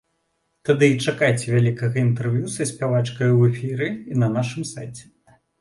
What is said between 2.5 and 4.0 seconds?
са спявачкай у эфіры